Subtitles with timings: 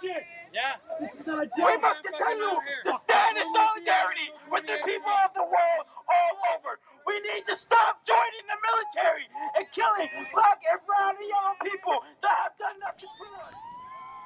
[0.00, 0.24] shit.
[0.52, 0.80] Yeah.
[1.00, 5.34] This is not a We must continue to stand in solidarity with the people of
[5.34, 6.80] the world all over.
[7.06, 9.26] We need to stop joining the military
[9.56, 13.54] and killing black and brown and young people that have done nothing for us.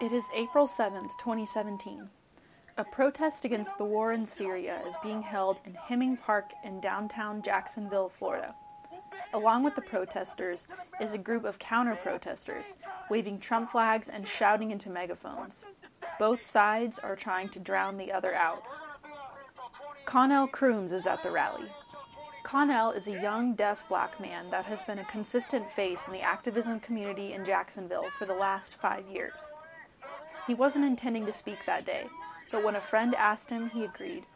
[0.00, 2.08] It is April 7th, 2017.
[2.78, 7.42] A protest against the war in Syria is being held in Hemming Park in downtown
[7.42, 8.54] Jacksonville, Florida.
[9.34, 10.66] Along with the protesters
[11.00, 12.76] is a group of counter protesters,
[13.08, 15.64] waving Trump flags and shouting into megaphones.
[16.18, 18.62] Both sides are trying to drown the other out.
[20.04, 21.68] Connell Crooms is at the rally.
[22.42, 26.20] Connell is a young deaf black man that has been a consistent face in the
[26.20, 29.54] activism community in Jacksonville for the last five years.
[30.46, 32.06] He wasn't intending to speak that day,
[32.50, 34.26] but when a friend asked him, he agreed.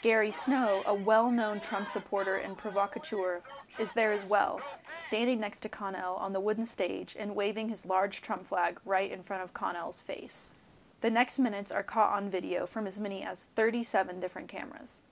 [0.00, 3.40] Gary Snow, a well known Trump supporter and provocateur,
[3.80, 4.60] is there as well,
[4.96, 9.10] standing next to Connell on the wooden stage and waving his large Trump flag right
[9.10, 10.52] in front of Connell's face.
[11.00, 15.02] The next minutes are caught on video from as many as 37 different cameras.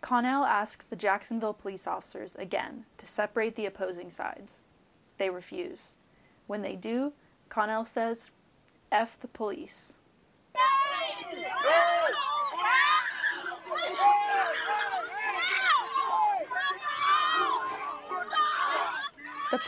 [0.00, 4.60] Connell asks the Jacksonville police officers again to separate the opposing sides.
[5.18, 5.96] They refuse.
[6.46, 7.12] When they do,
[7.48, 8.30] Connell says,
[8.92, 9.94] F the police.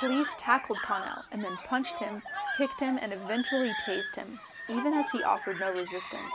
[0.03, 2.23] Police tackled Connell and then punched him,
[2.57, 6.35] kicked him, and eventually tased him, even as he offered no resistance.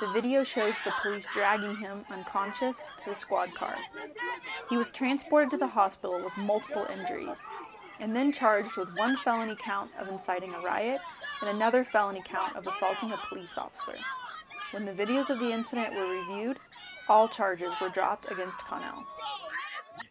[0.00, 3.76] The video shows the police dragging him, unconscious, to the squad car.
[4.70, 7.46] He was transported to the hospital with multiple injuries,
[8.00, 11.02] and then charged with one felony count of inciting a riot
[11.42, 13.98] and another felony count of assaulting a police officer.
[14.70, 16.58] When the videos of the incident were reviewed,
[17.10, 19.04] all charges were dropped against Connell.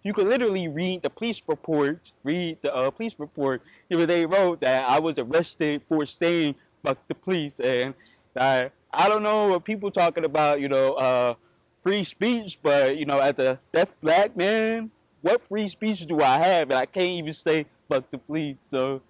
[0.04, 3.62] You could literally read the police report, read the uh, police report.
[3.90, 7.94] You know, they wrote that I was arrested for saying "fuck the police," and
[8.38, 11.36] I I don't know what people talking about, you know, uh,
[11.82, 14.92] free speech, but you know, as a deaf black man,
[15.22, 16.70] what free speech do I have?
[16.70, 19.02] And I can't even say "fuck the police." So.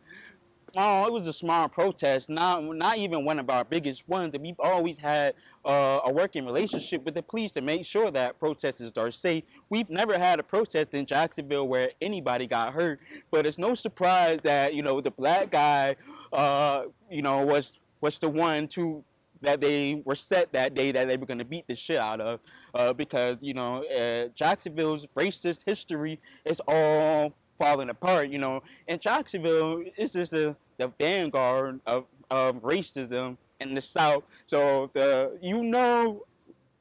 [0.75, 2.29] Oh, it was a small protest.
[2.29, 4.34] Not not even one of our biggest ones.
[4.34, 5.35] And we've always had
[5.66, 9.44] uh, a working relationship with the police to make sure that protesters are safe.
[9.69, 13.00] We've never had a protest in Jacksonville where anybody got hurt.
[13.31, 15.96] But it's no surprise that you know the black guy,
[16.31, 19.03] uh, you know, was was the one to
[19.41, 22.22] that they were set that day that they were going to beat the shit out
[22.22, 22.40] of
[22.73, 28.29] uh, because you know uh, Jacksonville's racist history is all falling apart.
[28.29, 33.38] You know, and Jacksonville is just a, the vanguard of, of racism
[33.69, 34.24] in the South.
[34.47, 36.25] So the you know,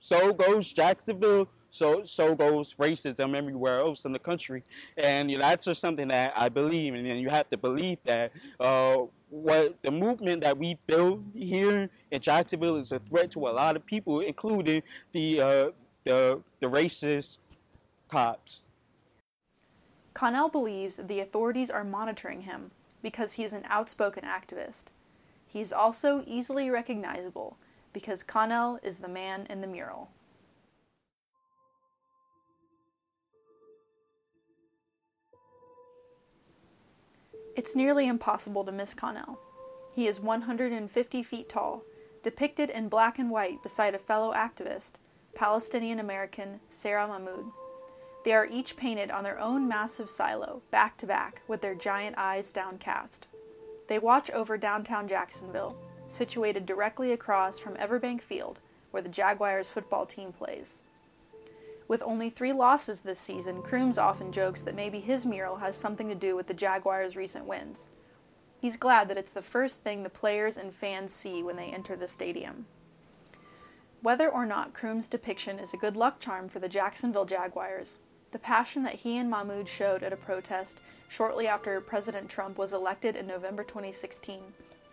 [0.01, 1.49] so goes Jacksonville.
[1.71, 4.63] So so goes racism everywhere else in the country,
[4.99, 8.33] and you know, that's just something that I believe, and you have to believe that
[8.61, 8.99] uh,
[9.31, 13.77] what the movement that we build here in Jacksonville is a threat to a lot
[13.77, 14.83] of people, including
[15.13, 15.71] the uh,
[16.05, 17.39] the the racist
[18.09, 18.69] cops.
[20.13, 22.71] Connell believes the authorities are monitoring him
[23.03, 24.85] because he is an outspoken activist.
[25.53, 27.59] He is also easily recognizable
[27.93, 30.09] because Connell is the man in the mural.
[37.55, 39.39] It's nearly impossible to miss Connell.
[39.95, 41.83] He is 150 feet tall,
[42.23, 44.93] depicted in black and white beside a fellow activist,
[45.35, 47.53] Palestinian American Sara Mahmoud.
[48.25, 52.17] They are each painted on their own massive silo, back to back, with their giant
[52.17, 53.27] eyes downcast.
[53.93, 55.77] They watch over downtown Jacksonville,
[56.09, 58.59] situated directly across from Everbank Field,
[58.91, 60.81] where the Jaguars football team plays.
[61.89, 66.09] With only three losses this season, Crooms often jokes that maybe his mural has something
[66.09, 67.91] to do with the Jaguars' recent wins.
[68.59, 71.95] He's glad that it's the first thing the players and fans see when they enter
[71.95, 72.65] the stadium.
[74.01, 77.99] Whether or not Crooms' depiction is a good luck charm for the Jacksonville Jaguars,
[78.33, 82.73] the passion that he and Mahmoud showed at a protest shortly after President Trump was
[82.73, 84.41] elected in November 2016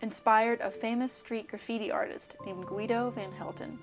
[0.02, 3.80] inspired a famous street graffiti artist named Guido Van Helten.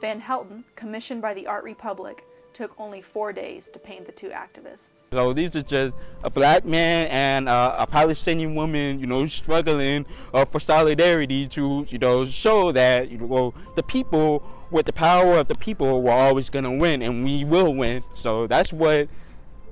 [0.00, 2.24] Van Helten, commissioned by the Art Republic,
[2.56, 5.10] took only four days to paint the two activists.
[5.12, 5.94] So these are just
[6.24, 11.84] a black man and uh, a Palestinian woman, you know, struggling uh, for solidarity to,
[11.90, 16.10] you know, show that you know the people with the power of the people were
[16.10, 18.02] always gonna win, and we will win.
[18.14, 19.08] So that's what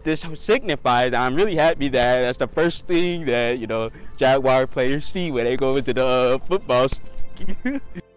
[0.02, 1.14] this signifies.
[1.14, 5.44] I'm really happy that that's the first thing that you know Jaguar players see when
[5.44, 6.88] they go into the uh, football.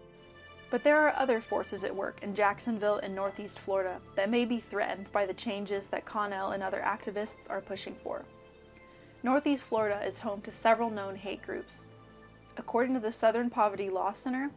[0.70, 4.60] But there are other forces at work in Jacksonville and Northeast Florida that may be
[4.60, 8.24] threatened by the changes that Connell and other activists are pushing for.
[9.22, 11.86] Northeast Florida is home to several known hate groups.
[12.58, 14.50] According to the Southern Poverty Law Center,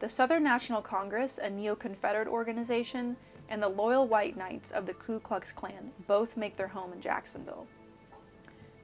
[0.00, 3.16] the Southern National Congress, a neo Confederate organization,
[3.48, 7.00] and the Loyal White Knights of the Ku Klux Klan both make their home in
[7.00, 7.66] Jacksonville.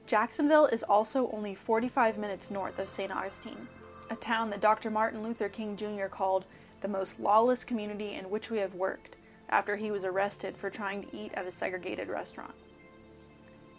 [0.05, 3.11] Jacksonville is also only 45 minutes north of St.
[3.11, 3.67] Augustine,
[4.11, 4.91] a town that Dr.
[4.91, 6.07] Martin Luther King Jr.
[6.07, 6.43] called
[6.81, 9.15] the most lawless community in which we have worked
[9.49, 12.53] after he was arrested for trying to eat at a segregated restaurant.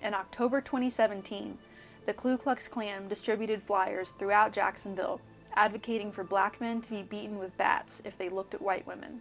[0.02, 1.58] In October 2017,
[2.06, 5.20] the Ku Klux Klan distributed flyers throughout Jacksonville
[5.54, 9.20] advocating for black men to be beaten with bats if they looked at white women.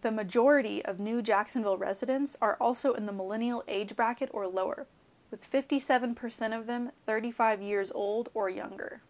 [0.00, 4.86] The majority of new Jacksonville residents are also in the millennial age bracket or lower,
[5.30, 9.02] with 57% of them 35 years old or younger.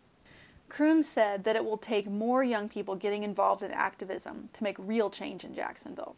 [0.68, 4.76] Croom said that it will take more young people getting involved in activism to make
[4.78, 6.16] real change in Jacksonville.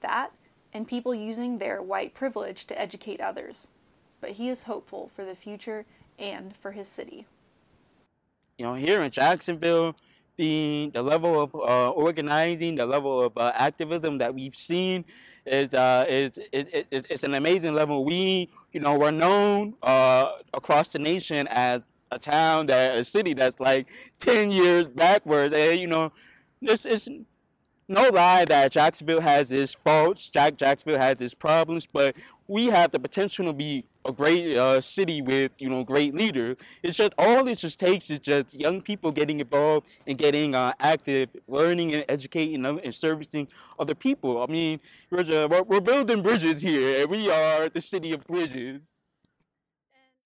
[0.00, 0.32] That
[0.72, 3.68] and people using their white privilege to educate others.
[4.20, 5.86] But he is hopeful for the future
[6.18, 7.26] and for his city.
[8.58, 9.96] You know, here in Jacksonville,
[10.36, 15.04] the the level of uh, organizing, the level of uh, activism that we've seen
[15.46, 18.04] is uh, is, is, is an amazing level.
[18.04, 23.34] We, you know, we're known uh, across the nation as a town that a city
[23.34, 23.88] that's like
[24.18, 26.12] ten years backwards, and you know,
[26.60, 27.08] this is
[27.90, 30.28] no lie that Jacksonville has its faults.
[30.28, 32.14] Jack Jacksonville has its problems, but
[32.46, 36.56] we have the potential to be a great uh, city with you know great leaders.
[36.82, 40.72] It's just all it just takes is just young people getting involved and getting uh,
[40.78, 43.48] active, learning and educating and servicing
[43.78, 44.42] other people.
[44.42, 48.80] I mean, we're, we're building bridges here, and we are the city of bridges.